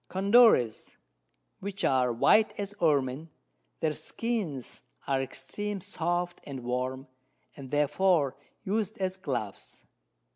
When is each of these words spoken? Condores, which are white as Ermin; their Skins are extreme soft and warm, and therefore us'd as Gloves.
Condores, 0.09 0.95
which 1.59 1.83
are 1.85 2.11
white 2.11 2.57
as 2.59 2.73
Ermin; 2.81 3.29
their 3.81 3.93
Skins 3.93 4.81
are 5.05 5.21
extreme 5.21 5.79
soft 5.79 6.41
and 6.43 6.61
warm, 6.63 7.05
and 7.55 7.69
therefore 7.69 8.35
us'd 8.67 8.97
as 8.97 9.15
Gloves. 9.15 9.83